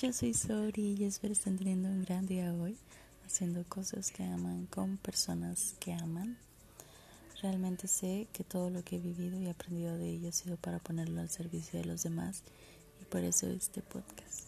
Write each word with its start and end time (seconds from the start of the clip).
yo 0.00 0.12
soy 0.12 0.32
Sori 0.32 0.96
y 0.98 1.04
espero 1.04 1.32
estén 1.32 1.58
teniendo 1.58 1.88
un 1.88 2.02
gran 2.04 2.24
día 2.26 2.54
hoy, 2.54 2.76
haciendo 3.26 3.62
cosas 3.64 4.10
que 4.10 4.24
aman 4.24 4.66
con 4.66 4.96
personas 4.96 5.74
que 5.80 5.92
aman. 5.92 6.38
Realmente 7.42 7.88
sé 7.88 8.26
que 8.32 8.42
todo 8.42 8.70
lo 8.70 8.82
que 8.82 8.96
he 8.96 8.98
vivido 9.00 9.38
y 9.40 9.48
aprendido 9.48 9.96
de 9.98 10.08
ello 10.08 10.28
ha 10.30 10.32
sido 10.32 10.56
para 10.56 10.78
ponerlo 10.78 11.20
al 11.20 11.28
servicio 11.28 11.78
de 11.78 11.84
los 11.84 12.04
demás 12.04 12.42
y 13.02 13.04
por 13.04 13.22
eso 13.22 13.48
este 13.48 13.82
podcast. 13.82 14.46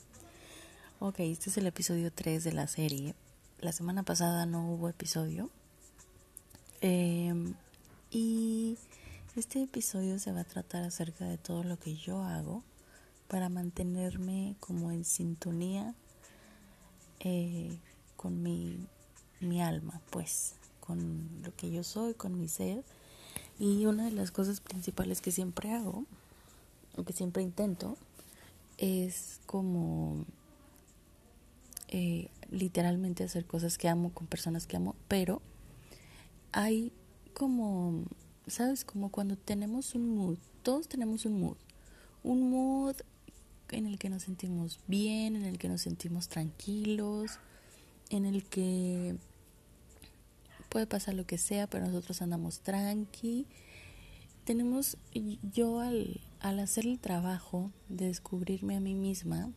Ok, 1.00 1.20
este 1.20 1.50
es 1.50 1.58
el 1.58 1.66
episodio 1.66 2.11
3 2.11 2.42
de 2.45 2.52
la 2.52 2.66
serie. 2.66 3.14
La 3.61 3.72
semana 3.72 4.02
pasada 4.02 4.46
no 4.46 4.72
hubo 4.72 4.88
episodio. 4.88 5.50
Em, 6.80 7.54
y 8.11 8.79
este 9.36 9.62
episodio 9.62 10.18
se 10.18 10.32
va 10.32 10.40
a 10.40 10.45
tratar 10.45 10.84
acerca 10.84 11.26
de 11.26 11.36
todo 11.36 11.64
lo 11.64 11.79
que 11.79 11.96
yo 11.96 12.22
hago 12.22 12.62
para 13.29 13.48
mantenerme 13.48 14.57
como 14.61 14.90
en 14.90 15.04
sintonía 15.04 15.95
eh, 17.21 17.79
con 18.16 18.43
mi, 18.43 18.86
mi 19.40 19.62
alma, 19.62 20.00
pues, 20.11 20.54
con 20.80 21.29
lo 21.43 21.54
que 21.57 21.71
yo 21.71 21.85
soy, 21.85 22.14
con 22.14 22.39
mi 22.39 22.49
ser. 22.49 22.85
Y 23.58 23.86
una 23.86 24.04
de 24.04 24.11
las 24.11 24.30
cosas 24.30 24.61
principales 24.61 25.21
que 25.21 25.30
siempre 25.30 25.72
hago, 25.72 26.04
o 26.96 27.04
que 27.04 27.13
siempre 27.13 27.43
intento, 27.43 27.96
es 28.79 29.41
como 29.46 30.25
eh, 31.88 32.28
literalmente 32.50 33.25
hacer 33.25 33.44
cosas 33.47 33.78
que 33.78 33.88
amo 33.88 34.11
con 34.12 34.27
personas 34.27 34.66
que 34.66 34.77
amo, 34.77 34.94
pero 35.08 35.41
hay 36.52 36.92
como, 37.33 38.05
¿sabes? 38.47 38.84
Como 38.84 39.11
cuando 39.11 39.36
tenemos 39.36 39.94
un 39.94 40.14
mood, 40.14 40.38
todos 40.62 40.88
tenemos 40.88 41.25
un 41.25 41.41
mood. 41.41 41.56
Un 42.22 42.50
mood 42.50 42.97
en 43.70 43.86
el 43.86 43.98
que 43.98 44.11
nos 44.11 44.23
sentimos 44.23 44.81
bien, 44.86 45.36
en 45.36 45.45
el 45.45 45.59
que 45.59 45.69
nos 45.69 45.83
sentimos 45.83 46.28
tranquilos, 46.28 47.39
en 48.11 48.27
el 48.27 48.44
que 48.44 49.16
puede 50.69 50.86
pasar 50.86 51.14
lo 51.14 51.27
que 51.27 51.38
sea, 51.38 51.66
pero 51.66 51.86
nosotros 51.86 52.20
andamos 52.22 52.61
tranqui. 52.61 53.47
Tenemos, 54.44 54.97
yo 55.53 55.80
al, 55.80 56.20
al 56.41 56.61
hacer 56.61 56.86
el 56.86 56.98
trabajo 56.98 57.70
de 57.88 58.06
descubrirme 58.06 58.77
a 58.77 58.80
mí 58.80 58.94
misma, 58.94 59.50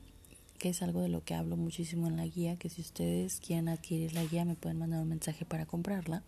que 0.57 0.69
es 0.69 0.81
algo 0.81 1.01
de 1.01 1.09
lo 1.09 1.23
que 1.23 1.35
hablo 1.35 1.57
muchísimo 1.57 2.07
en 2.07 2.17
la 2.17 2.25
guía, 2.25 2.57
que 2.57 2.69
si 2.69 2.81
ustedes 2.81 3.39
quieren 3.39 3.69
adquirir 3.69 4.13
la 4.13 4.23
guía 4.23 4.45
me 4.45 4.55
pueden 4.55 4.79
mandar 4.79 5.01
un 5.01 5.09
mensaje 5.09 5.45
para 5.45 5.65
comprarla. 5.65 6.23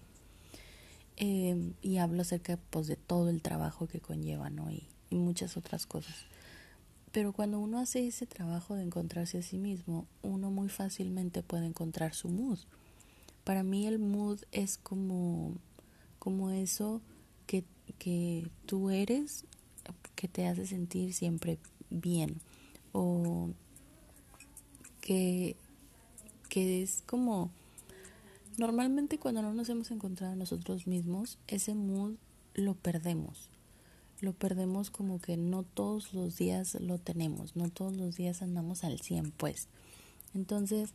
Eh, 1.18 1.74
y 1.82 1.98
hablo 1.98 2.22
acerca 2.22 2.58
pues, 2.70 2.88
de 2.88 2.96
todo 2.96 3.30
el 3.30 3.42
trabajo 3.42 3.88
que 3.88 4.00
conlleva, 4.00 4.50
¿no? 4.50 4.72
y 4.72 4.88
muchas 5.12 5.58
otras 5.58 5.86
cosas. 5.86 6.16
Pero 7.12 7.34
cuando 7.34 7.60
uno 7.60 7.80
hace 7.80 8.06
ese 8.08 8.28
trabajo 8.28 8.76
de 8.76 8.84
encontrarse 8.84 9.40
a 9.40 9.42
sí 9.42 9.58
mismo, 9.58 10.06
uno 10.22 10.52
muy 10.52 10.70
fácilmente 10.70 11.42
puede 11.42 11.66
encontrar 11.66 12.14
su 12.14 12.30
mood. 12.30 12.60
Para 13.44 13.64
mí 13.64 13.88
el 13.88 13.98
mood 13.98 14.42
es 14.52 14.78
como, 14.78 15.56
como 16.20 16.52
eso 16.52 17.02
que, 17.48 17.64
que 17.98 18.48
tú 18.68 18.92
eres, 18.92 19.46
que 20.16 20.28
te 20.28 20.48
hace 20.48 20.68
sentir 20.68 21.14
siempre 21.14 21.58
bien. 21.90 22.38
O 22.92 23.50
que, 25.02 25.56
que 26.48 26.84
es 26.84 27.04
como... 27.08 27.50
Normalmente 28.58 29.18
cuando 29.18 29.42
no 29.42 29.54
nos 29.54 29.70
hemos 29.70 29.90
encontrado 29.90 30.36
nosotros 30.36 30.86
mismos, 30.86 31.40
ese 31.48 31.74
mood 31.74 32.16
lo 32.54 32.76
perdemos 32.76 33.50
lo 34.22 34.34
perdemos 34.34 34.90
como 34.90 35.20
que 35.20 35.38
no 35.38 35.64
todos 35.64 36.14
los 36.14 36.38
días 36.38 36.76
lo 36.76 36.98
tenemos, 36.98 37.56
no 37.56 37.70
todos 37.70 37.96
los 37.96 38.16
días 38.16 38.42
andamos 38.42 38.84
al 38.84 39.00
100 39.00 39.32
pues. 39.32 39.68
Entonces, 40.34 40.92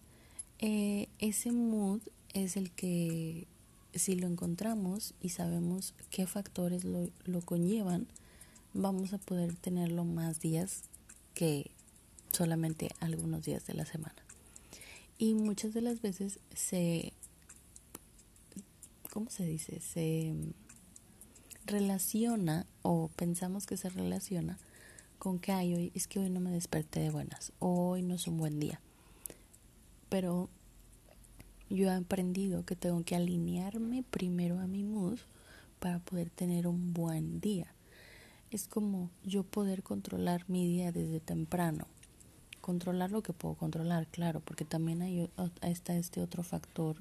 eh, 0.58 1.08
ese 1.18 1.52
mood 1.52 2.00
es 2.32 2.56
el 2.56 2.70
que 2.70 3.46
si 3.94 4.16
lo 4.16 4.26
encontramos 4.26 5.14
y 5.20 5.30
sabemos 5.30 5.94
qué 6.10 6.26
factores 6.26 6.84
lo, 6.84 7.08
lo 7.24 7.40
conllevan, 7.40 8.06
vamos 8.72 9.12
a 9.12 9.18
poder 9.18 9.54
tenerlo 9.56 10.04
más 10.04 10.40
días 10.40 10.82
que 11.34 11.70
solamente 12.32 12.90
algunos 13.00 13.44
días 13.44 13.66
de 13.66 13.74
la 13.74 13.86
semana. 13.86 14.16
Y 15.18 15.34
muchas 15.34 15.72
de 15.74 15.80
las 15.80 16.02
veces 16.02 16.40
se, 16.54 17.12
¿cómo 19.10 19.30
se 19.30 19.46
dice? 19.46 19.80
Se 19.80 20.34
relaciona 21.66 22.66
o 22.82 23.08
pensamos 23.16 23.66
que 23.66 23.76
se 23.76 23.88
relaciona 23.88 24.58
con 25.18 25.38
que 25.38 25.52
ay, 25.52 25.74
hoy 25.74 25.92
es 25.94 26.06
que 26.06 26.18
hoy 26.18 26.28
no 26.28 26.40
me 26.40 26.50
desperté 26.50 27.00
de 27.00 27.10
buenas, 27.10 27.52
hoy 27.58 28.02
no 28.02 28.14
es 28.14 28.26
un 28.26 28.36
buen 28.36 28.60
día. 28.60 28.80
Pero 30.08 30.50
yo 31.70 31.88
he 31.88 31.94
aprendido 31.94 32.64
que 32.64 32.76
tengo 32.76 33.02
que 33.04 33.16
alinearme 33.16 34.02
primero 34.02 34.58
a 34.60 34.66
mi 34.66 34.84
mood 34.84 35.18
para 35.78 35.98
poder 35.98 36.30
tener 36.30 36.66
un 36.66 36.92
buen 36.92 37.40
día. 37.40 37.66
Es 38.50 38.68
como 38.68 39.10
yo 39.24 39.42
poder 39.42 39.82
controlar 39.82 40.44
mi 40.48 40.66
día 40.66 40.92
desde 40.92 41.20
temprano. 41.20 41.86
Controlar 42.60 43.10
lo 43.10 43.22
que 43.22 43.32
puedo 43.32 43.54
controlar, 43.54 44.06
claro, 44.06 44.40
porque 44.40 44.64
también 44.64 45.02
hay, 45.02 45.30
está 45.62 45.96
este 45.96 46.20
otro 46.20 46.42
factor 46.42 46.96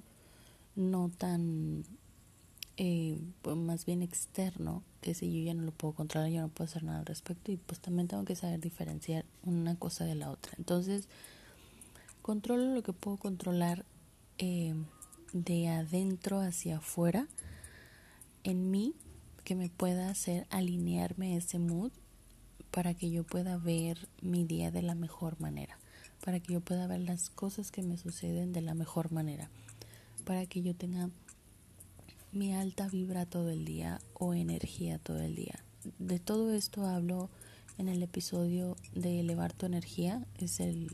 no 0.76 1.10
tan 1.10 1.86
eh, 2.78 3.20
pues 3.42 3.56
más 3.56 3.86
bien 3.86 4.02
externo, 4.02 4.84
que 5.02 5.14
si 5.14 5.32
yo 5.32 5.46
ya 5.46 5.54
no 5.54 5.64
lo 5.64 5.72
puedo 5.72 5.94
controlar, 5.94 6.30
yo 6.30 6.42
no 6.42 6.50
puedo 6.50 6.70
hacer 6.70 6.84
nada 6.84 7.00
al 7.00 7.06
respecto 7.06 7.52
y 7.52 7.58
pues 7.58 7.80
también 7.80 8.08
tengo 8.08 8.26
que 8.26 8.36
saber 8.36 8.60
diferenciar 8.60 9.26
una 9.44 9.76
cosa 9.76 10.06
de 10.06 10.16
la 10.16 10.32
otra. 10.32 10.54
Entonces, 10.58 11.08
controlo 12.22 12.74
lo 12.74 12.82
que 12.82 12.94
puedo 12.94 13.18
controlar 13.18 13.86
eh, 14.40 14.74
de 15.34 15.68
adentro 15.68 16.40
hacia 16.40 16.78
afuera 16.78 17.28
en 18.44 18.72
mí, 18.72 18.94
que 19.44 19.56
me 19.56 19.70
pueda 19.70 20.10
hacer 20.10 20.48
alinearme 20.50 21.36
ese 21.36 21.60
mood 21.60 21.92
para 22.72 22.94
que 22.94 23.12
yo 23.12 23.24
pueda 23.24 23.58
ver 23.58 24.08
mi 24.22 24.46
día 24.46 24.72
de 24.72 24.82
la 24.82 24.96
mejor 24.96 25.40
manera, 25.40 25.78
para 26.24 26.40
que 26.40 26.54
yo 26.54 26.62
pueda 26.62 26.88
ver 26.88 27.02
las 27.02 27.30
cosas 27.30 27.72
que 27.72 27.84
me 27.84 27.98
suceden 27.98 28.52
de 28.54 28.62
la 28.62 28.74
mejor 28.74 29.12
manera, 29.12 29.50
para 30.26 30.46
que 30.46 30.62
yo 30.62 30.74
tenga 30.74 31.10
mi 32.34 32.54
alta 32.54 32.88
vibra 32.88 33.26
todo 33.26 33.50
el 33.50 33.64
día 33.64 34.02
o 34.14 34.34
energía 34.34 34.98
todo 34.98 35.20
el 35.20 35.36
día. 35.36 35.64
De 36.00 36.20
todo 36.20 36.54
esto 36.54 36.86
hablo 36.86 37.30
en 37.78 37.88
el 37.88 38.02
episodio 38.02 38.76
de 38.96 39.20
elevar 39.20 39.54
tu 39.54 39.66
energía, 39.66 40.26
es 40.38 40.60
el, 40.60 40.92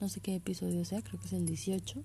no 0.00 0.08
sé 0.08 0.20
qué 0.20 0.34
episodio 0.34 0.84
sea, 0.84 1.02
creo 1.02 1.20
que 1.20 1.26
es 1.26 1.32
el 1.32 1.46
18. 1.46 2.02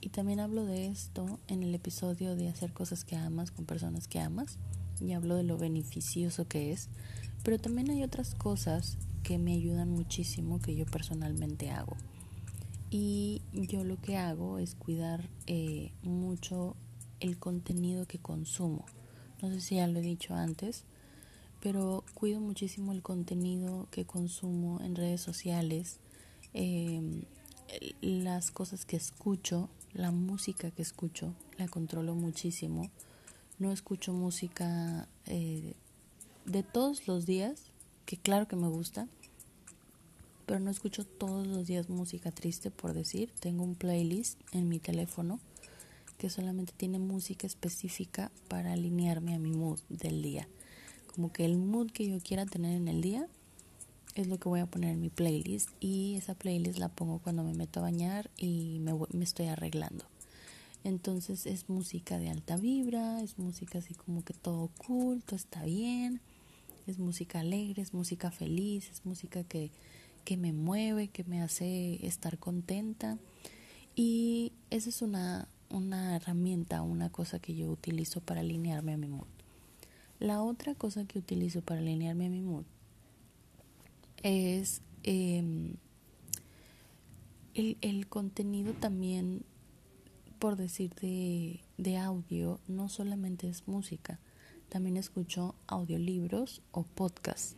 Y 0.00 0.08
también 0.08 0.40
hablo 0.40 0.64
de 0.64 0.86
esto 0.86 1.38
en 1.48 1.62
el 1.62 1.74
episodio 1.74 2.34
de 2.34 2.48
hacer 2.48 2.72
cosas 2.72 3.04
que 3.04 3.16
amas 3.16 3.50
con 3.50 3.66
personas 3.66 4.08
que 4.08 4.18
amas. 4.18 4.58
Y 5.00 5.12
hablo 5.12 5.36
de 5.36 5.44
lo 5.44 5.58
beneficioso 5.58 6.48
que 6.48 6.72
es. 6.72 6.88
Pero 7.44 7.58
también 7.58 7.90
hay 7.90 8.02
otras 8.02 8.34
cosas 8.34 8.98
que 9.22 9.38
me 9.38 9.54
ayudan 9.54 9.90
muchísimo 9.90 10.60
que 10.60 10.74
yo 10.74 10.86
personalmente 10.86 11.70
hago. 11.70 11.96
Y 12.90 13.42
yo 13.52 13.84
lo 13.84 14.00
que 14.00 14.16
hago 14.16 14.58
es 14.58 14.74
cuidar 14.74 15.28
eh, 15.46 15.92
mucho 16.02 16.76
el 17.22 17.38
contenido 17.38 18.06
que 18.06 18.18
consumo. 18.18 18.84
No 19.40 19.50
sé 19.50 19.60
si 19.60 19.76
ya 19.76 19.86
lo 19.86 20.00
he 20.00 20.02
dicho 20.02 20.34
antes, 20.34 20.84
pero 21.60 22.04
cuido 22.14 22.40
muchísimo 22.40 22.92
el 22.92 23.02
contenido 23.02 23.86
que 23.90 24.04
consumo 24.04 24.80
en 24.82 24.96
redes 24.96 25.20
sociales, 25.20 25.98
em, 26.52 27.22
las 28.00 28.50
cosas 28.50 28.84
que 28.84 28.96
escucho, 28.96 29.70
la 29.94 30.10
música 30.10 30.70
que 30.72 30.82
escucho, 30.82 31.34
la 31.58 31.68
controlo 31.68 32.14
muchísimo. 32.14 32.90
No 33.58 33.70
escucho 33.70 34.12
música 34.12 35.08
eh, 35.26 35.74
de 36.44 36.62
todos 36.64 37.06
los 37.06 37.24
días, 37.24 37.70
que 38.04 38.16
claro 38.16 38.48
que 38.48 38.56
me 38.56 38.68
gusta, 38.68 39.06
pero 40.44 40.58
no 40.58 40.70
escucho 40.70 41.04
todos 41.04 41.46
los 41.46 41.68
días 41.68 41.88
música 41.88 42.32
triste, 42.32 42.72
por 42.72 42.94
decir. 42.94 43.32
Tengo 43.38 43.62
un 43.62 43.76
playlist 43.76 44.40
en 44.50 44.68
mi 44.68 44.80
teléfono 44.80 45.38
que 46.22 46.30
solamente 46.30 46.72
tiene 46.76 47.00
música 47.00 47.48
específica 47.48 48.30
para 48.46 48.74
alinearme 48.74 49.34
a 49.34 49.40
mi 49.40 49.50
mood 49.50 49.80
del 49.88 50.22
día. 50.22 50.46
Como 51.12 51.32
que 51.32 51.44
el 51.44 51.58
mood 51.58 51.90
que 51.90 52.08
yo 52.08 52.20
quiera 52.20 52.46
tener 52.46 52.76
en 52.76 52.86
el 52.86 53.02
día 53.02 53.26
es 54.14 54.28
lo 54.28 54.38
que 54.38 54.48
voy 54.48 54.60
a 54.60 54.66
poner 54.66 54.90
en 54.90 55.00
mi 55.00 55.10
playlist 55.10 55.70
y 55.80 56.14
esa 56.14 56.36
playlist 56.36 56.78
la 56.78 56.90
pongo 56.90 57.18
cuando 57.18 57.42
me 57.42 57.54
meto 57.54 57.80
a 57.80 57.82
bañar 57.82 58.30
y 58.36 58.78
me, 58.82 58.92
me 59.12 59.24
estoy 59.24 59.46
arreglando. 59.46 60.04
Entonces 60.84 61.44
es 61.44 61.68
música 61.68 62.20
de 62.20 62.30
alta 62.30 62.56
vibra, 62.56 63.20
es 63.20 63.36
música 63.36 63.78
así 63.78 63.94
como 63.94 64.22
que 64.22 64.32
todo 64.32 64.70
cool, 64.86 65.24
está 65.32 65.64
bien, 65.64 66.20
es 66.86 67.00
música 67.00 67.40
alegre, 67.40 67.82
es 67.82 67.94
música 67.94 68.30
feliz, 68.30 68.88
es 68.92 69.04
música 69.04 69.42
que, 69.42 69.72
que 70.24 70.36
me 70.36 70.52
mueve, 70.52 71.08
que 71.08 71.24
me 71.24 71.42
hace 71.42 71.98
estar 72.06 72.38
contenta. 72.38 73.18
Y 73.96 74.52
esa 74.70 74.88
es 74.88 75.02
una, 75.02 75.48
una 75.72 76.14
herramienta, 76.16 76.82
una 76.82 77.10
cosa 77.10 77.38
que 77.38 77.54
yo 77.54 77.70
utilizo 77.70 78.20
para 78.20 78.40
alinearme 78.40 78.92
a 78.92 78.96
mi 78.96 79.08
mood. 79.08 79.26
La 80.20 80.42
otra 80.42 80.74
cosa 80.74 81.04
que 81.04 81.18
utilizo 81.18 81.62
para 81.62 81.80
alinearme 81.80 82.26
a 82.26 82.30
mi 82.30 82.42
mood 82.42 82.64
es 84.22 84.82
em, 85.02 85.74
el, 87.54 87.76
el 87.80 88.06
contenido 88.06 88.74
también, 88.74 89.44
por 90.38 90.56
decir 90.56 90.94
de, 91.00 91.60
de 91.78 91.96
audio, 91.96 92.60
no 92.68 92.88
solamente 92.88 93.48
es 93.48 93.66
música, 93.66 94.20
también 94.68 94.96
escucho 94.96 95.54
audiolibros 95.66 96.62
o 96.70 96.82
podcasts. 96.82 97.56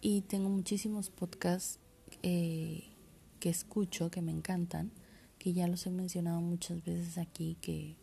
Y 0.00 0.20
tengo 0.22 0.48
muchísimos 0.48 1.10
podcasts 1.10 1.78
eh, 2.22 2.84
que 3.40 3.48
escucho, 3.48 4.10
que 4.10 4.22
me 4.22 4.32
encantan, 4.32 4.90
que 5.48 5.54
ya 5.54 5.66
los 5.66 5.86
he 5.86 5.90
mencionado 5.90 6.42
muchas 6.42 6.84
veces 6.84 7.16
aquí, 7.16 7.56
que, 7.62 7.94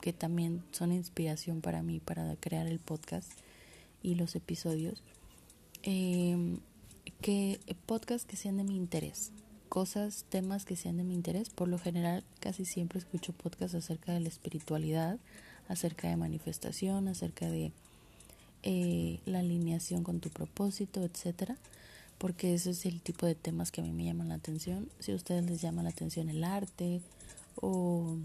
que 0.00 0.14
también 0.14 0.62
son 0.72 0.92
inspiración 0.92 1.60
para 1.60 1.82
mí 1.82 2.00
para 2.00 2.36
crear 2.36 2.66
el 2.66 2.78
podcast 2.78 3.30
y 4.02 4.14
los 4.14 4.34
episodios. 4.34 5.02
Eh, 5.82 6.56
que 7.20 7.60
podcasts 7.84 8.26
que 8.26 8.38
sean 8.38 8.56
de 8.56 8.64
mi 8.64 8.76
interés, 8.76 9.32
cosas, 9.68 10.24
temas 10.30 10.64
que 10.64 10.74
sean 10.74 10.96
de 10.96 11.04
mi 11.04 11.12
interés. 11.12 11.50
Por 11.50 11.68
lo 11.68 11.78
general, 11.78 12.24
casi 12.40 12.64
siempre 12.64 12.98
escucho 12.98 13.34
podcasts 13.34 13.74
acerca 13.74 14.14
de 14.14 14.20
la 14.20 14.28
espiritualidad, 14.28 15.18
acerca 15.68 16.08
de 16.08 16.16
manifestación, 16.16 17.08
acerca 17.08 17.50
de 17.50 17.72
eh, 18.62 19.20
la 19.26 19.40
alineación 19.40 20.02
con 20.02 20.20
tu 20.20 20.30
propósito, 20.30 21.04
etcétera, 21.04 21.58
porque 22.18 22.54
ese 22.54 22.70
es 22.70 22.86
el 22.86 23.00
tipo 23.00 23.26
de 23.26 23.34
temas 23.34 23.70
que 23.70 23.80
a 23.80 23.84
mí 23.84 23.92
me 23.92 24.04
llaman 24.04 24.28
la 24.28 24.36
atención. 24.36 24.88
Si 25.00 25.12
a 25.12 25.16
ustedes 25.16 25.44
les 25.44 25.60
llama 25.60 25.82
la 25.82 25.90
atención 25.90 26.28
el 26.28 26.44
arte 26.44 27.00
o, 27.60 28.16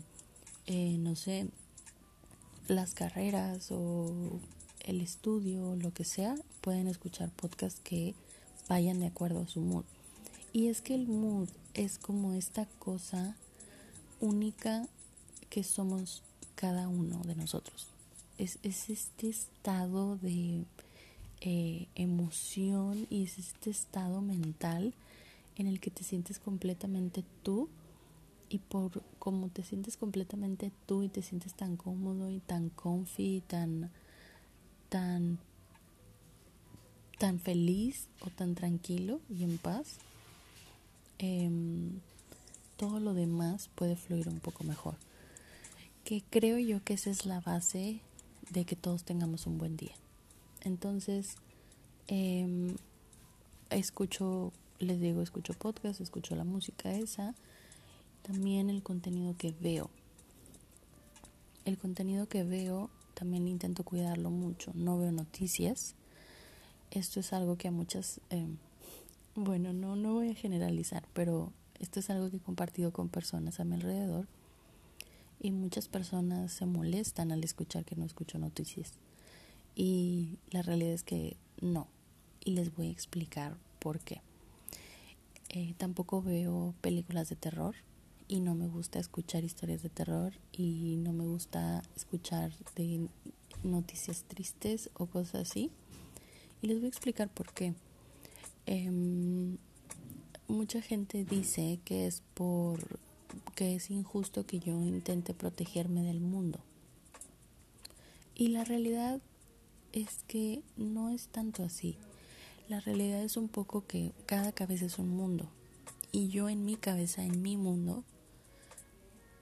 eh, 0.65 0.97
no 0.97 1.15
sé, 1.15 1.47
las 2.67 2.93
carreras 2.93 3.71
o 3.71 4.39
el 4.85 5.01
estudio, 5.01 5.75
lo 5.75 5.93
que 5.93 6.05
sea, 6.05 6.35
pueden 6.61 6.87
escuchar 6.87 7.29
podcasts 7.29 7.81
que 7.83 8.15
vayan 8.69 8.99
de 8.99 9.07
acuerdo 9.07 9.41
a 9.41 9.47
su 9.47 9.61
mood. 9.61 9.85
Y 10.53 10.67
es 10.67 10.81
que 10.81 10.95
el 10.95 11.07
mood 11.07 11.49
es 11.73 11.97
como 11.97 12.33
esta 12.33 12.65
cosa 12.79 13.35
única 14.19 14.87
que 15.49 15.63
somos 15.63 16.23
cada 16.55 16.87
uno 16.87 17.21
de 17.23 17.35
nosotros. 17.35 17.87
Es, 18.37 18.59
este 18.63 19.29
estado 19.29 20.17
de 20.17 20.65
eh, 21.41 21.87
emoción 21.95 23.07
y 23.09 23.23
es 23.23 23.37
este 23.37 23.69
estado 23.69 24.21
mental 24.21 24.93
en 25.57 25.67
el 25.67 25.79
que 25.79 25.91
te 25.91 26.03
sientes 26.03 26.39
completamente 26.39 27.23
tú 27.43 27.67
y 28.49 28.59
por 28.59 29.03
como 29.19 29.49
te 29.49 29.63
sientes 29.63 29.97
completamente 29.97 30.71
tú 30.85 31.03
y 31.03 31.09
te 31.09 31.21
sientes 31.21 31.53
tan 31.53 31.77
cómodo 31.77 32.29
y 32.29 32.39
tan 32.39 32.69
comfy 32.69 33.37
y 33.37 33.41
tan 33.41 33.89
tan 34.89 35.39
tan 37.17 37.39
feliz 37.39 38.07
o 38.21 38.29
tan 38.29 38.55
tranquilo 38.55 39.19
y 39.29 39.43
en 39.43 39.57
paz 39.57 39.99
Em, 41.23 41.99
todo 42.77 42.99
lo 42.99 43.13
demás 43.13 43.69
puede 43.75 43.95
fluir 43.95 44.27
un 44.27 44.39
poco 44.39 44.63
mejor. 44.63 44.95
Que 46.03 46.23
creo 46.31 46.57
yo 46.57 46.83
que 46.83 46.95
esa 46.95 47.11
es 47.11 47.27
la 47.27 47.39
base 47.39 47.99
de 48.49 48.65
que 48.65 48.75
todos 48.75 49.03
tengamos 49.03 49.45
un 49.45 49.59
buen 49.59 49.77
día. 49.77 49.93
Entonces, 50.61 51.35
em, 52.07 52.75
escucho, 53.69 54.51
les 54.79 54.99
digo, 54.99 55.21
escucho 55.21 55.53
podcast, 55.53 56.01
escucho 56.01 56.35
la 56.35 56.43
música 56.43 56.91
esa, 56.91 57.35
también 58.21 58.69
el 58.69 58.83
contenido 58.83 59.35
que 59.37 59.53
veo. 59.59 59.89
El 61.65 61.77
contenido 61.77 62.27
que 62.27 62.43
veo 62.43 62.89
también 63.13 63.47
intento 63.47 63.83
cuidarlo 63.83 64.29
mucho. 64.29 64.71
No 64.73 64.97
veo 64.97 65.11
noticias. 65.11 65.95
Esto 66.91 67.19
es 67.19 67.33
algo 67.33 67.57
que 67.57 67.67
a 67.67 67.71
muchas 67.71 68.19
em, 68.29 68.57
bueno, 69.35 69.73
no, 69.73 69.95
no 69.95 70.13
voy 70.13 70.29
a 70.29 70.35
generalizar, 70.35 71.03
pero 71.13 71.51
esto 71.79 71.99
es 71.99 72.09
algo 72.09 72.29
que 72.29 72.37
he 72.37 72.41
compartido 72.41 72.91
con 72.91 73.09
personas 73.09 73.59
a 73.59 73.63
mi 73.63 73.75
alrededor 73.75 74.27
y 75.39 75.51
muchas 75.51 75.87
personas 75.87 76.51
se 76.51 76.65
molestan 76.65 77.31
al 77.31 77.43
escuchar 77.43 77.83
que 77.83 77.95
no 77.95 78.05
escucho 78.05 78.37
noticias. 78.37 78.93
Y 79.75 80.37
la 80.49 80.61
realidad 80.61 80.93
es 80.93 81.03
que 81.03 81.37
no. 81.61 81.87
Y 82.43 82.51
les 82.51 82.75
voy 82.75 82.87
a 82.87 82.91
explicar 82.91 83.57
por 83.79 83.99
qué. 83.99 84.21
Eh, 85.49 85.73
tampoco 85.77 86.21
veo 86.21 86.73
películas 86.81 87.29
de 87.29 87.35
terror 87.35 87.75
y 88.27 88.39
no 88.39 88.55
me 88.55 88.67
gusta 88.67 88.99
escuchar 88.99 89.43
historias 89.43 89.83
de 89.83 89.89
terror 89.89 90.33
y 90.53 90.95
no 90.97 91.11
me 91.11 91.25
gusta 91.25 91.81
escuchar 91.95 92.53
de 92.75 93.09
noticias 93.63 94.23
tristes 94.23 94.89
o 94.93 95.07
cosas 95.07 95.49
así. 95.49 95.69
Y 96.61 96.67
les 96.67 96.77
voy 96.77 96.85
a 96.85 96.89
explicar 96.89 97.29
por 97.29 97.53
qué. 97.53 97.73
Em, 98.65 99.57
mucha 100.47 100.81
gente 100.81 101.25
dice 101.25 101.79
que 101.83 102.07
es 102.07 102.21
por 102.33 102.79
que 103.55 103.75
es 103.75 103.89
injusto 103.89 104.45
que 104.45 104.59
yo 104.59 104.81
intente 104.83 105.33
protegerme 105.33 106.03
del 106.03 106.19
mundo. 106.19 106.59
Y 108.35 108.49
la 108.49 108.63
realidad 108.63 109.21
es 109.93 110.23
que 110.27 110.63
no 110.77 111.09
es 111.09 111.27
tanto 111.27 111.63
así. 111.63 111.97
La 112.67 112.79
realidad 112.79 113.23
es 113.23 113.37
un 113.37 113.47
poco 113.47 113.85
que 113.85 114.13
cada 114.25 114.51
cabeza 114.51 114.85
es 114.85 114.99
un 114.99 115.09
mundo. 115.09 115.49
Y 116.11 116.29
yo 116.29 116.49
en 116.49 116.65
mi 116.65 116.75
cabeza, 116.75 117.23
en 117.23 117.41
mi 117.41 117.57
mundo, 117.57 118.03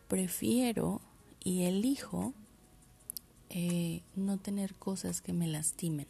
prefiero 0.08 1.02
y 1.44 1.64
elijo 1.64 2.34
eh, 3.50 4.02
no 4.16 4.38
tener 4.38 4.76
cosas 4.76 5.22
que 5.22 5.34
me 5.34 5.48
lastimen 5.48 6.08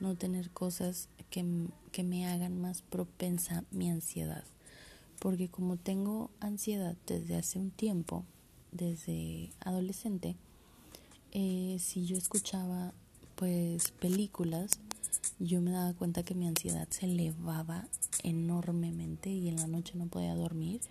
no 0.00 0.16
tener 0.16 0.50
cosas 0.50 1.08
que, 1.30 1.44
que 1.92 2.02
me 2.02 2.26
hagan 2.26 2.60
más 2.60 2.82
propensa 2.82 3.64
mi 3.70 3.90
ansiedad. 3.90 4.44
Porque 5.18 5.48
como 5.48 5.76
tengo 5.76 6.30
ansiedad 6.40 6.96
desde 7.06 7.36
hace 7.36 7.58
un 7.58 7.70
tiempo, 7.70 8.24
desde 8.72 9.50
adolescente, 9.60 10.36
eh, 11.32 11.76
si 11.78 12.06
yo 12.06 12.16
escuchaba 12.16 12.94
pues 13.40 13.90
películas, 13.92 14.72
yo 15.38 15.62
me 15.62 15.70
daba 15.70 15.94
cuenta 15.94 16.22
que 16.22 16.34
mi 16.34 16.46
ansiedad 16.46 16.86
se 16.90 17.06
elevaba 17.06 17.88
enormemente 18.22 19.30
y 19.30 19.48
en 19.48 19.56
la 19.56 19.66
noche 19.66 19.94
no 19.96 20.08
podía 20.08 20.34
dormir 20.34 20.82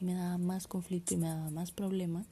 y 0.00 0.06
me 0.06 0.14
daba 0.14 0.38
más 0.38 0.66
conflicto 0.66 1.12
y 1.12 1.18
me 1.18 1.28
daba 1.28 1.50
más 1.50 1.72
problema. 1.72 2.24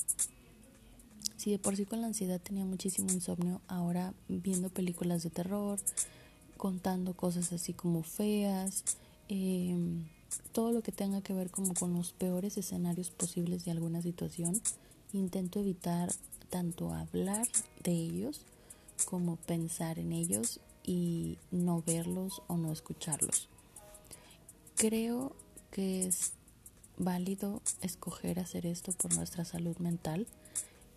Si 1.36 1.50
de 1.50 1.58
por 1.58 1.76
sí 1.76 1.84
con 1.84 2.00
la 2.00 2.06
ansiedad 2.06 2.40
tenía 2.40 2.64
muchísimo 2.64 3.12
insomnio, 3.12 3.60
ahora 3.68 4.14
viendo 4.28 4.70
películas 4.70 5.22
de 5.22 5.28
terror, 5.28 5.78
contando 6.56 7.12
cosas 7.12 7.52
así 7.52 7.74
como 7.74 8.02
feas, 8.02 8.84
em, 9.28 10.06
todo 10.52 10.72
lo 10.72 10.82
que 10.82 10.92
tenga 10.92 11.20
que 11.20 11.34
ver 11.34 11.50
como 11.50 11.74
con 11.74 11.92
los 11.92 12.12
peores 12.12 12.56
escenarios 12.56 13.10
posibles 13.10 13.66
de 13.66 13.72
alguna 13.72 14.00
situación. 14.00 14.58
Intento 15.12 15.60
evitar 15.60 16.10
tanto 16.48 16.94
hablar 16.94 17.46
de 17.84 17.92
ellos 17.92 18.46
como 19.04 19.36
pensar 19.36 19.98
en 19.98 20.12
ellos 20.12 20.60
y 20.84 21.38
no 21.50 21.82
verlos 21.82 22.42
o 22.46 22.56
no 22.56 22.72
escucharlos. 22.72 23.48
Creo 24.76 25.34
que 25.70 26.06
es 26.06 26.32
válido 26.96 27.62
escoger 27.80 28.40
hacer 28.40 28.66
esto 28.66 28.92
por 28.92 29.14
nuestra 29.14 29.44
salud 29.44 29.76
mental 29.78 30.26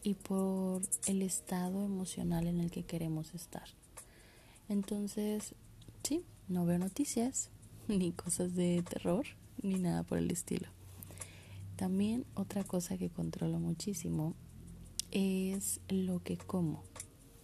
y 0.03 0.15
por 0.15 0.81
el 1.05 1.21
estado 1.21 1.83
emocional 1.83 2.47
en 2.47 2.59
el 2.59 2.71
que 2.71 2.83
queremos 2.83 3.33
estar. 3.33 3.67
Entonces, 4.69 5.53
sí, 6.03 6.23
no 6.47 6.65
veo 6.65 6.79
noticias, 6.79 7.49
ni 7.87 8.11
cosas 8.11 8.55
de 8.55 8.83
terror, 8.87 9.25
ni 9.61 9.75
nada 9.75 10.03
por 10.03 10.17
el 10.17 10.31
estilo. 10.31 10.67
También 11.75 12.25
otra 12.35 12.63
cosa 12.63 12.97
que 12.97 13.09
controlo 13.09 13.59
muchísimo 13.59 14.35
es 15.11 15.81
lo 15.89 16.21
que 16.23 16.37
como. 16.37 16.83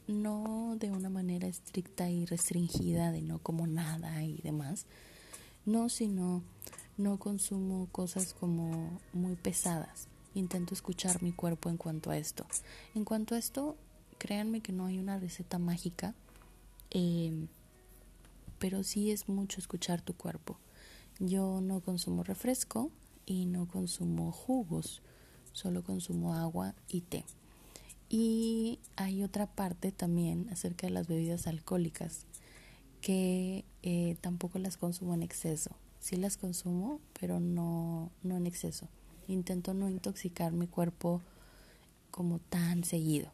No 0.08 0.76
de 0.80 0.92
una 0.92 1.10
manera 1.10 1.48
estricta 1.48 2.10
y 2.10 2.26
restringida 2.26 3.12
de 3.12 3.22
no 3.22 3.40
como 3.40 3.68
nada 3.68 4.24
y 4.24 4.38
demás. 4.38 4.86
No, 5.66 5.90
sino 5.90 6.42
no 6.98 7.18
consumo 7.18 7.88
cosas 7.92 8.34
como 8.34 9.00
muy 9.14 9.36
pesadas. 9.36 10.08
Intento 10.34 10.74
escuchar 10.74 11.22
mi 11.22 11.32
cuerpo 11.32 11.70
en 11.70 11.78
cuanto 11.78 12.10
a 12.10 12.18
esto. 12.18 12.46
En 12.96 13.04
cuanto 13.04 13.36
a 13.36 13.38
esto, 13.38 13.76
créanme 14.18 14.62
que 14.62 14.72
no 14.72 14.86
hay 14.86 14.98
una 15.00 15.20
receta 15.20 15.60
mágica 15.60 16.14
Em, 16.90 17.48
pero 18.60 18.84
sí 18.84 19.12
es 19.12 19.28
mucho 19.28 19.60
escuchar 19.60 20.02
tu 20.02 20.14
cuerpo. 20.14 20.58
Yo 21.20 21.62
no 21.62 21.82
consumo 21.82 22.24
refresco 22.24 22.92
y 23.26 23.46
no 23.46 23.68
consumo 23.68 24.32
jugos, 24.32 25.02
solo 25.52 25.84
consumo 25.84 26.36
agua 26.36 26.74
y 26.88 27.02
té. 27.02 27.26
Y 28.10 28.80
hay 28.96 29.24
otra 29.24 29.48
parte 29.48 29.92
también 29.92 30.50
acerca 30.50 30.88
de 30.88 30.94
las 30.94 31.08
bebidas 31.08 31.48
alcohólicas 31.48 32.26
que 33.02 33.66
eh, 33.84 34.16
tampoco 34.22 34.60
las 34.60 34.78
consumo 34.78 35.14
en 35.14 35.24
exceso. 35.24 35.72
Sí 36.00 36.16
las 36.16 36.38
consumo, 36.38 37.02
pero 37.20 37.40
no, 37.40 38.12
no 38.24 38.38
en 38.38 38.48
exceso. 38.48 38.88
Intento 39.28 39.74
no 39.74 39.90
intoxicar 39.90 40.54
mi 40.54 40.68
cuerpo 40.68 41.22
como 42.12 42.40
tan 42.40 42.84
seguido. 42.84 43.32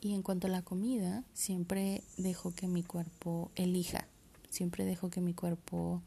Y 0.00 0.14
en 0.14 0.22
cuanto 0.22 0.48
a 0.48 0.50
la 0.50 0.62
comida, 0.62 1.24
siempre 1.32 2.02
dejo 2.16 2.54
que 2.54 2.66
mi 2.66 2.82
cuerpo 2.82 3.50
elija, 3.54 4.06
siempre 4.50 4.84
dejo 4.84 5.08
que 5.08 5.20
mi 5.20 5.32
cuerpo 5.32 6.02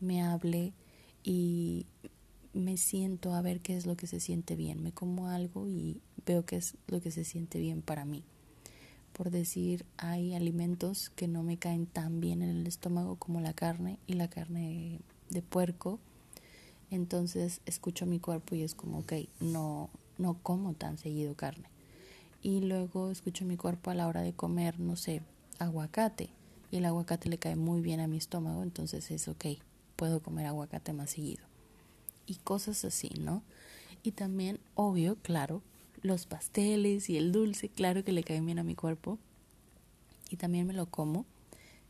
me 0.00 0.22
hable 0.22 0.72
y 1.22 1.86
me 2.56 2.76
siento 2.76 3.34
a 3.34 3.42
ver 3.42 3.60
qué 3.60 3.76
es 3.76 3.86
lo 3.86 3.96
que 3.96 4.06
se 4.06 4.18
siente 4.18 4.56
bien. 4.56 4.82
Me 4.82 4.92
como 4.92 5.28
algo 5.28 5.68
y 5.68 6.00
veo 6.24 6.44
qué 6.44 6.56
es 6.56 6.76
lo 6.88 7.00
que 7.00 7.10
se 7.10 7.24
siente 7.24 7.60
bien 7.60 7.82
para 7.82 8.04
mí. 8.04 8.24
Por 9.12 9.30
decir, 9.30 9.86
hay 9.96 10.34
alimentos 10.34 11.10
que 11.10 11.28
no 11.28 11.42
me 11.42 11.58
caen 11.58 11.86
tan 11.86 12.20
bien 12.20 12.42
en 12.42 12.50
el 12.50 12.66
estómago 12.66 13.16
como 13.16 13.40
la 13.40 13.52
carne 13.52 13.98
y 14.06 14.14
la 14.14 14.28
carne 14.28 15.00
de 15.30 15.42
puerco. 15.42 15.98
Entonces 16.90 17.60
escucho 17.66 18.06
mi 18.06 18.20
cuerpo 18.20 18.54
y 18.54 18.62
es 18.62 18.74
como, 18.74 18.98
ok, 18.98 19.12
no, 19.40 19.90
no 20.18 20.34
como 20.42 20.74
tan 20.74 20.98
seguido 20.98 21.34
carne. 21.34 21.68
Y 22.42 22.60
luego 22.60 23.10
escucho 23.10 23.44
mi 23.44 23.56
cuerpo 23.56 23.90
a 23.90 23.94
la 23.94 24.06
hora 24.06 24.22
de 24.22 24.32
comer, 24.32 24.78
no 24.80 24.96
sé, 24.96 25.22
aguacate. 25.58 26.30
Y 26.70 26.78
el 26.78 26.84
aguacate 26.84 27.28
le 27.28 27.38
cae 27.38 27.56
muy 27.56 27.80
bien 27.80 28.00
a 28.00 28.08
mi 28.08 28.16
estómago, 28.16 28.62
entonces 28.62 29.10
es 29.10 29.28
ok, 29.28 29.46
puedo 29.96 30.20
comer 30.20 30.46
aguacate 30.46 30.92
más 30.92 31.10
seguido. 31.10 31.55
Y 32.26 32.36
cosas 32.36 32.84
así, 32.84 33.10
¿no? 33.20 33.42
Y 34.02 34.12
también, 34.12 34.60
obvio, 34.74 35.16
claro, 35.22 35.62
los 36.02 36.26
pasteles 36.26 37.10
y 37.10 37.16
el 37.16 37.32
dulce, 37.32 37.68
claro 37.68 38.04
que 38.04 38.12
le 38.12 38.24
caen 38.24 38.46
bien 38.46 38.58
a 38.58 38.64
mi 38.64 38.74
cuerpo. 38.74 39.18
Y 40.30 40.36
también 40.36 40.66
me 40.66 40.72
lo 40.72 40.86
como, 40.86 41.24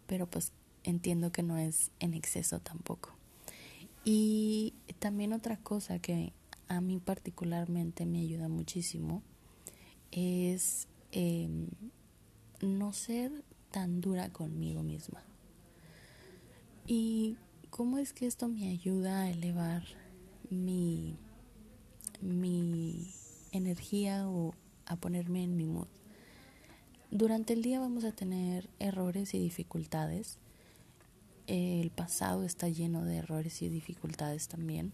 pero 0.07 0.26
pues 0.26 0.52
entiendo 0.85 1.33
que 1.33 1.43
no 1.43 1.59
es 1.59 1.90
en 2.00 2.14
exceso 2.14 2.61
tampoco. 2.61 3.11
Y 4.05 4.75
también 4.99 5.33
otra 5.33 5.57
cosa 5.57 5.99
que 5.99 6.33
a 6.69 6.81
mí 6.81 6.99
particularmente 6.99 8.07
me 8.07 8.21
ayuda 8.21 8.49
muchísimo 8.49 9.23
es 10.12 10.87
em, 11.12 11.69
no 12.61 12.93
ser 12.93 13.33
tan 13.71 14.00
dura 14.00 14.33
conmigo 14.33 14.83
misma. 14.83 15.23
¿Y 16.87 17.37
cómo 17.71 17.99
es 17.99 18.12
que 18.12 18.26
esto 18.26 18.49
me 18.49 18.69
ayuda 18.69 19.23
a 19.23 19.31
elevar 19.31 19.83
mi, 20.50 21.17
mi 22.21 23.11
energía 23.53 24.29
o 24.29 24.55
a 24.87 24.97
ponerme 24.97 25.45
en 25.45 25.57
mi 25.57 25.67
mood? 25.67 25.88
Durante 27.11 27.53
el 27.53 27.62
día 27.62 27.81
vamos 27.81 28.05
a 28.05 28.12
tener 28.12 28.69
errores 28.79 29.33
y 29.35 29.38
dificultades. 29.38 30.38
El 31.47 31.91
pasado 31.91 32.43
está 32.43 32.69
lleno 32.69 33.05
de 33.05 33.17
errores 33.17 33.62
y 33.62 33.69
dificultades 33.69 34.49
también. 34.49 34.93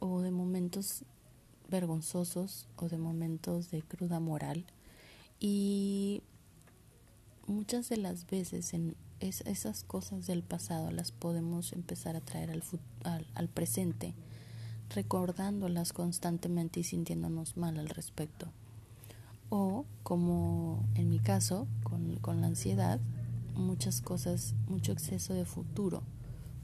O 0.00 0.20
de 0.20 0.30
momentos 0.30 1.04
vergonzosos 1.70 2.68
o 2.76 2.88
de 2.88 2.98
momentos 2.98 3.70
de 3.70 3.82
cruda 3.82 4.20
moral. 4.20 4.64
Y 5.40 6.22
muchas 7.46 7.88
de 7.88 7.96
las 7.96 8.26
veces 8.26 8.74
en 8.74 8.96
esas 9.20 9.84
cosas 9.84 10.26
del 10.26 10.42
pasado 10.42 10.90
las 10.90 11.12
podemos 11.12 11.72
empezar 11.72 12.16
a 12.16 12.20
traer 12.20 12.50
al, 12.50 12.62
al, 13.34 13.48
presente, 13.48 14.14
recordándolas 14.94 15.92
constantemente 15.92 16.80
y 16.80 16.84
sintiéndonos 16.84 17.56
mal 17.56 17.78
al 17.78 17.88
respecto. 17.88 18.48
O 19.50 19.84
como 20.02 20.84
en 20.94 21.08
mi 21.10 21.18
caso, 21.18 21.66
con, 21.82 22.16
con 22.16 22.40
la 22.40 22.46
ansiedad, 22.46 23.00
muchas 23.54 24.00
cosas, 24.00 24.54
mucho 24.68 24.92
exceso 24.92 25.34
de 25.34 25.44
futuro, 25.44 26.02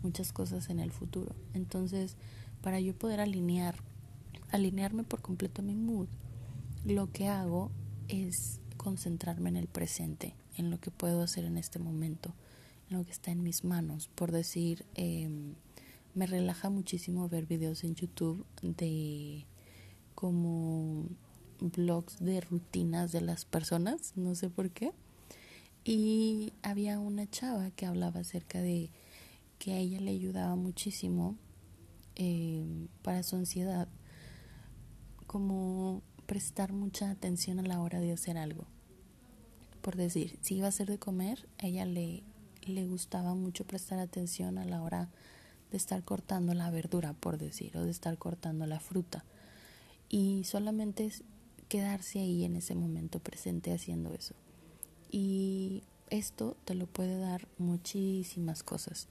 muchas 0.03 0.33
cosas 0.33 0.71
en 0.71 0.81
el 0.81 0.93
futuro. 0.93 1.35
Entonces, 1.55 2.17
para 2.63 2.81
yo 2.81 2.95
poder 2.95 3.21
alinear, 3.21 3.77
alinearme 4.51 5.05
por 5.05 5.21
completo 5.21 5.63
a 5.63 5.65
mi 5.65 5.75
mood, 5.75 6.09
lo 6.85 7.11
que 7.13 7.29
hago 7.29 7.71
es 8.09 8.61
concentrarme 8.77 9.51
en 9.51 9.57
el 9.57 9.67
presente, 9.67 10.35
en 10.57 10.71
lo 10.71 10.81
que 10.81 10.91
puedo 10.91 11.23
hacer 11.23 11.45
en 11.45 11.59
este 11.59 11.79
momento, 11.79 12.33
en 12.89 12.99
lo 12.99 13.05
que 13.05 13.13
está 13.13 13.31
en 13.31 13.43
mis 13.43 13.65
manos. 13.65 14.09
Por 14.15 14.33
decir, 14.33 14.85
em, 14.95 15.55
me 16.15 16.27
relaja 16.27 16.71
muchísimo 16.71 17.29
ver 17.29 17.47
videos 17.47 17.85
en 17.85 17.95
YouTube 17.95 18.45
de 18.63 19.47
como 20.15 21.07
blogs 21.61 22.19
de 22.21 22.41
rutinas 22.41 23.13
de 23.13 23.21
las 23.21 23.45
personas, 23.45 24.13
no 24.17 24.35
sé 24.35 24.51
por 24.51 24.71
qué. 24.71 24.93
Y 25.85 26.53
había 26.63 26.99
una 26.99 27.29
chava 27.29 27.71
que 27.71 27.87
hablaba 27.87 28.21
acerca 28.21 28.61
de 28.61 28.91
que 29.59 29.73
a 29.73 29.79
ella 29.79 30.01
le 30.01 30.11
ayudaba 30.11 30.57
muchísimo 30.57 31.37
em, 32.17 32.89
para 33.03 33.23
su 33.23 33.37
ansiedad, 33.37 33.89
como 35.27 36.03
prestar 36.27 36.73
mucha 36.73 37.11
atención 37.11 37.59
a 37.61 37.63
la 37.63 37.81
hora 37.81 38.01
de 38.01 38.13
hacer 38.13 38.37
algo. 38.37 38.67
Por 39.81 39.97
decir, 39.97 40.39
si 40.43 40.57
iba 40.57 40.67
a 40.67 40.71
hacer 40.71 40.89
de 40.89 40.99
comer, 40.99 41.49
a 41.59 41.67
ella 41.67 41.87
le, 41.87 42.23
le 42.63 42.87
gustaba 42.87 43.35
mucho 43.35 43.67
prestar 43.67 43.99
atención 43.99 44.59
a 44.59 44.65
la 44.65 44.83
hora 44.83 45.09
de 45.71 45.77
estar 45.77 46.03
cortando 46.05 46.55
la 46.55 46.71
verdura, 46.71 47.13
por 47.15 47.39
decir, 47.39 47.77
o 47.77 47.85
de 47.85 47.91
estar 47.91 48.17
cortando 48.19 48.67
la 48.67 48.81
fruta. 48.81 49.25
Y 50.09 50.45
solamente 50.45 51.07
es 51.07 51.23
quedarse 51.69 52.19
ahí 52.19 52.45
en 52.45 52.57
ese 52.57 52.75
momento 52.75 53.21
presente 53.21 53.73
haciendo 53.73 54.13
eso. 54.13 54.35
Y 55.11 55.83
esto 56.11 56.57
te 56.65 56.75
lo 56.75 56.87
puede 56.87 57.19
dar 57.19 57.47
muchísimas 57.59 58.63
cosas. 58.63 59.09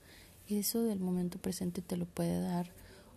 Eso 0.48 0.82
del 0.82 1.00
momento 1.00 1.38
presente 1.38 1.80
te 1.80 1.96
lo 1.96 2.06
puede 2.06 2.40
dar 2.40 2.70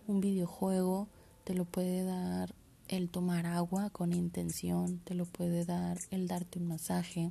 un 0.06 0.20
videojuego, 0.20 1.08
te 1.44 1.54
lo 1.54 1.64
puede 1.64 2.04
dar 2.04 2.54
el 2.88 3.08
tomar 3.08 3.46
agua 3.46 3.90
con 3.90 4.12
intención, 4.12 4.98
te 5.04 5.14
lo 5.14 5.24
puede 5.26 5.64
dar 5.64 5.98
el 6.10 6.28
darte 6.28 6.58
un 6.58 6.68
masaje, 6.68 7.30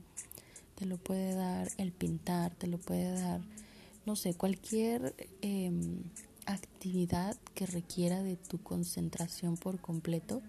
te 0.75 0.85
lo 0.85 0.97
puede 0.97 1.35
dar 1.35 1.69
el 1.77 1.91
pintar, 1.91 2.53
te 2.55 2.67
lo 2.67 2.77
puede 2.77 3.11
dar, 3.11 3.41
no 4.05 4.15
sé, 4.15 4.33
cualquier 4.33 5.15
em, 5.41 6.03
actividad 6.45 7.37
que 7.53 7.65
requiera 7.65 8.21
de 8.21 8.35
tu 8.35 8.61
concentración 8.61 9.57
por 9.57 9.79
completo, 9.79 10.41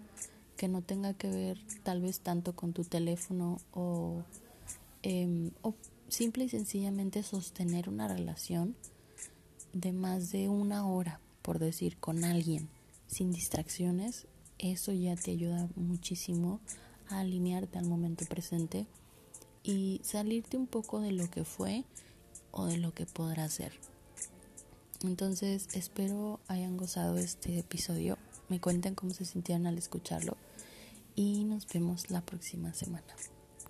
que 0.57 0.67
no 0.67 0.81
tenga 0.81 1.13
que 1.13 1.29
ver 1.29 1.59
tal 1.83 2.01
vez 2.01 2.19
tanto 2.19 2.55
con 2.55 2.73
tu 2.73 2.83
teléfono 2.83 3.59
o, 3.73 4.23
em, 5.03 5.51
o 5.61 5.73
simple 6.07 6.45
y 6.45 6.49
sencillamente 6.49 7.23
sostener 7.23 7.89
una 7.89 8.07
relación 8.07 8.75
de 9.73 9.91
más 9.91 10.31
de 10.31 10.47
una 10.49 10.87
hora, 10.87 11.19
por 11.41 11.59
decir, 11.59 11.97
con 11.97 12.23
alguien, 12.23 12.69
sin 13.07 13.31
distracciones, 13.31 14.27
eso 14.57 14.91
ya 14.93 15.15
te 15.15 15.31
ayuda 15.31 15.67
muchísimo 15.75 16.61
a 17.09 17.19
alinearte 17.19 17.77
al 17.77 17.87
momento 17.87 18.25
presente 18.25 18.87
y 19.63 19.99
salirte 20.03 20.57
un 20.57 20.67
poco 20.67 21.01
de 21.01 21.11
lo 21.11 21.29
que 21.29 21.43
fue 21.43 21.83
o 22.55 22.65
de 22.65 22.77
lo 22.77 22.93
que 22.93 23.05
podrá 23.05 23.47
ser. 23.49 23.73
Entonces 25.03 25.67
espero 25.73 26.39
hayan 26.47 26.77
gozado 26.77 27.17
este 27.17 27.59
episodio, 27.59 28.17
me 28.49 28.59
cuenten 28.59 28.95
cómo 28.95 29.13
se 29.13 29.25
sintieron 29.25 29.67
al 29.67 29.77
escucharlo 29.77 30.35
y 31.15 31.43
nos 31.43 31.67
vemos 31.67 32.09
la 32.09 32.21
próxima 32.21 32.73
semana. 32.73 33.13